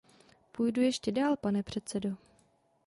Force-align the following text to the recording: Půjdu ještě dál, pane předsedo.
Půjdu 0.51 0.81
ještě 0.81 1.11
dál, 1.11 1.37
pane 1.37 1.63
předsedo. 1.63 2.09